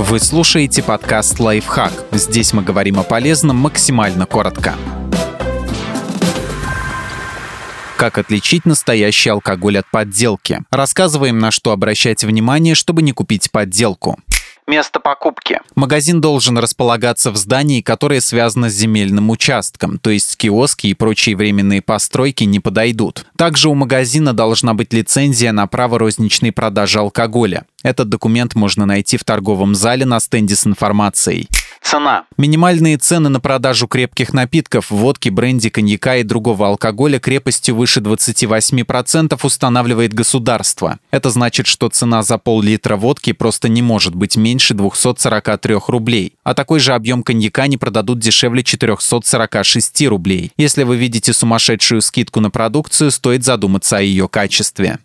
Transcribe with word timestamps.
Вы 0.00 0.20
слушаете 0.20 0.80
подкаст 0.80 1.40
«Лайфхак». 1.40 1.92
Здесь 2.12 2.52
мы 2.52 2.62
говорим 2.62 3.00
о 3.00 3.02
полезном 3.02 3.56
максимально 3.56 4.26
коротко. 4.26 4.76
Как 7.96 8.16
отличить 8.16 8.64
настоящий 8.64 9.30
алкоголь 9.30 9.78
от 9.78 9.90
подделки? 9.90 10.60
Рассказываем, 10.70 11.40
на 11.40 11.50
что 11.50 11.72
обращать 11.72 12.22
внимание, 12.22 12.76
чтобы 12.76 13.02
не 13.02 13.10
купить 13.10 13.50
подделку. 13.50 14.20
Место 14.68 15.00
покупки. 15.00 15.62
Магазин 15.76 16.20
должен 16.20 16.58
располагаться 16.58 17.30
в 17.30 17.38
здании, 17.38 17.80
которое 17.80 18.20
связано 18.20 18.68
с 18.68 18.74
земельным 18.74 19.30
участком, 19.30 19.98
то 19.98 20.10
есть 20.10 20.36
киоски 20.36 20.88
и 20.88 20.94
прочие 20.94 21.36
временные 21.36 21.80
постройки 21.80 22.44
не 22.44 22.60
подойдут. 22.60 23.24
Также 23.38 23.70
у 23.70 23.74
магазина 23.74 24.34
должна 24.34 24.74
быть 24.74 24.92
лицензия 24.92 25.52
на 25.52 25.66
право 25.68 25.98
розничной 25.98 26.52
продажи 26.52 26.98
алкоголя. 26.98 27.64
Этот 27.82 28.10
документ 28.10 28.54
можно 28.56 28.84
найти 28.84 29.16
в 29.16 29.24
торговом 29.24 29.74
зале 29.74 30.04
на 30.04 30.20
стенде 30.20 30.54
с 30.54 30.66
информацией. 30.66 31.48
Цена. 31.90 32.26
Минимальные 32.36 32.98
цены 32.98 33.30
на 33.30 33.40
продажу 33.40 33.88
крепких 33.88 34.34
напитков, 34.34 34.90
водки, 34.90 35.30
бренди, 35.30 35.70
коньяка 35.70 36.16
и 36.16 36.22
другого 36.22 36.66
алкоголя 36.66 37.18
крепостью 37.18 37.76
выше 37.76 38.00
28% 38.00 39.38
устанавливает 39.42 40.12
государство. 40.12 40.98
Это 41.10 41.30
значит, 41.30 41.66
что 41.66 41.88
цена 41.88 42.22
за 42.22 42.36
пол-литра 42.36 42.96
водки 42.96 43.32
просто 43.32 43.70
не 43.70 43.80
может 43.80 44.14
быть 44.14 44.36
меньше 44.36 44.74
243 44.74 45.76
рублей, 45.86 46.34
а 46.44 46.52
такой 46.52 46.78
же 46.78 46.92
объем 46.92 47.22
коньяка 47.22 47.66
не 47.66 47.78
продадут 47.78 48.18
дешевле 48.18 48.62
446 48.62 50.06
рублей. 50.08 50.52
Если 50.58 50.82
вы 50.82 50.98
видите 50.98 51.32
сумасшедшую 51.32 52.02
скидку 52.02 52.40
на 52.40 52.50
продукцию, 52.50 53.10
стоит 53.10 53.44
задуматься 53.44 53.96
о 53.96 54.02
ее 54.02 54.28
качестве. 54.28 54.98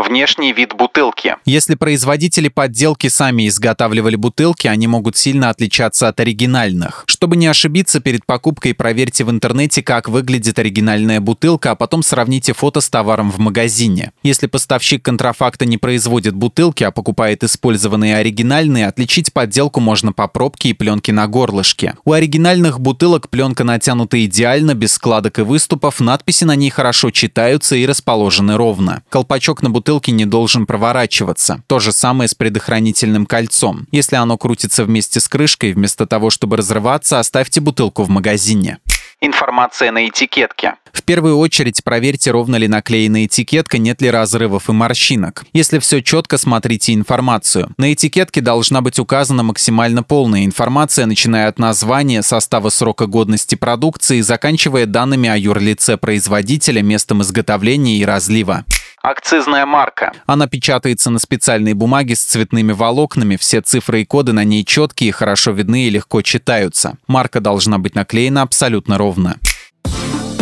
Внешний 0.00 0.54
вид 0.54 0.72
бутылки. 0.74 1.36
Если 1.44 1.74
производители 1.74 2.48
подделки 2.48 3.08
сами 3.08 3.46
изготавливали 3.48 4.16
бутылки, 4.16 4.66
они 4.66 4.86
могут 4.86 5.18
сильно 5.18 5.50
отличаться 5.50 6.08
от 6.08 6.18
оригинальных. 6.20 7.04
Чтобы 7.06 7.36
не 7.36 7.46
ошибиться 7.46 8.00
перед 8.00 8.24
покупкой, 8.24 8.72
проверьте 8.72 9.24
в 9.24 9.30
интернете, 9.30 9.82
как 9.82 10.08
выглядит 10.08 10.58
оригинальная 10.58 11.20
бутылка, 11.20 11.72
а 11.72 11.74
потом 11.74 12.02
сравните 12.02 12.54
фото 12.54 12.80
с 12.80 12.88
товаром 12.88 13.30
в 13.30 13.38
магазине. 13.40 14.12
Если 14.22 14.46
поставщик 14.46 15.04
контрафакта 15.04 15.66
не 15.66 15.76
производит 15.76 16.34
бутылки, 16.34 16.82
а 16.82 16.92
покупает 16.92 17.44
использованные 17.44 18.16
оригинальные, 18.16 18.86
отличить 18.86 19.34
подделку 19.34 19.80
можно 19.80 20.14
по 20.14 20.28
пробке 20.28 20.70
и 20.70 20.72
пленке 20.72 21.12
на 21.12 21.26
горлышке. 21.26 21.96
У 22.06 22.12
оригинальных 22.12 22.80
бутылок 22.80 23.28
пленка 23.28 23.64
натянута 23.64 24.24
идеально, 24.24 24.72
без 24.72 24.94
складок 24.94 25.40
и 25.40 25.42
выступов, 25.42 26.00
надписи 26.00 26.44
на 26.44 26.56
ней 26.56 26.70
хорошо 26.70 27.10
читаются 27.10 27.76
и 27.76 27.84
расположены 27.84 28.56
ровно. 28.56 29.02
Колпачок 29.10 29.60
на 29.60 29.68
бутылке 29.68 29.89
бутылки 29.90 30.12
не 30.12 30.24
должен 30.24 30.66
проворачиваться. 30.66 31.64
То 31.66 31.80
же 31.80 31.90
самое 31.90 32.28
с 32.28 32.34
предохранительным 32.36 33.26
кольцом. 33.26 33.88
Если 33.90 34.14
оно 34.14 34.38
крутится 34.38 34.84
вместе 34.84 35.18
с 35.18 35.26
крышкой, 35.26 35.72
вместо 35.72 36.06
того, 36.06 36.30
чтобы 36.30 36.56
разрываться, 36.56 37.18
оставьте 37.18 37.60
бутылку 37.60 38.04
в 38.04 38.08
магазине. 38.08 38.78
Информация 39.20 39.90
на 39.90 40.06
этикетке. 40.08 40.76
В 40.92 41.02
первую 41.02 41.38
очередь 41.38 41.82
проверьте, 41.82 42.30
ровно 42.30 42.54
ли 42.54 42.68
наклеена 42.68 43.26
этикетка, 43.26 43.78
нет 43.78 44.00
ли 44.00 44.10
разрывов 44.10 44.68
и 44.68 44.72
морщинок. 44.72 45.44
Если 45.52 45.80
все 45.80 46.02
четко, 46.02 46.38
смотрите 46.38 46.94
информацию. 46.94 47.70
На 47.76 47.92
этикетке 47.92 48.40
должна 48.40 48.80
быть 48.80 49.00
указана 49.00 49.42
максимально 49.42 50.04
полная 50.04 50.44
информация, 50.44 51.06
начиная 51.06 51.48
от 51.48 51.58
названия, 51.58 52.22
состава 52.22 52.70
срока 52.70 53.06
годности 53.06 53.56
продукции, 53.56 54.20
заканчивая 54.20 54.86
данными 54.86 55.28
о 55.28 55.36
юрлице 55.36 55.96
производителя, 55.96 56.80
местом 56.80 57.22
изготовления 57.22 57.98
и 57.98 58.04
разлива. 58.04 58.64
Акцизная 59.02 59.64
марка. 59.64 60.12
Она 60.26 60.46
печатается 60.46 61.08
на 61.08 61.18
специальной 61.18 61.72
бумаге 61.72 62.14
с 62.14 62.20
цветными 62.20 62.72
волокнами, 62.72 63.36
все 63.36 63.62
цифры 63.62 64.02
и 64.02 64.04
коды 64.04 64.32
на 64.32 64.44
ней 64.44 64.62
четкие, 64.62 65.12
хорошо 65.12 65.52
видны 65.52 65.86
и 65.86 65.90
легко 65.90 66.20
читаются. 66.20 66.98
Марка 67.06 67.40
должна 67.40 67.78
быть 67.78 67.94
наклеена 67.94 68.42
абсолютно 68.42 68.98
ровно. 68.98 69.38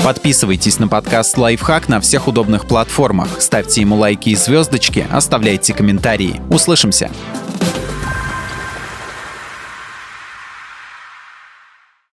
Подписывайтесь 0.04 0.78
на 0.78 0.88
подкаст 0.88 1.38
«Лайфхак» 1.38 1.88
на 1.88 2.00
всех 2.00 2.26
удобных 2.26 2.66
платформах, 2.66 3.40
ставьте 3.40 3.82
ему 3.82 3.96
лайки 3.96 4.30
и 4.30 4.36
звездочки, 4.36 5.06
оставляйте 5.10 5.74
комментарии. 5.74 6.40
Услышимся! 6.50 7.10